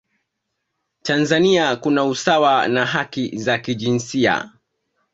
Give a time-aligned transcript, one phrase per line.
[1.01, 4.51] tanzania kuna usawa na haki za kijinsia